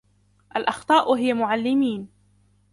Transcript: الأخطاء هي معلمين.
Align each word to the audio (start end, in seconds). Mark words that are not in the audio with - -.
الأخطاء 0.55 1.11
هي 1.13 1.33
معلمين. 1.33 2.09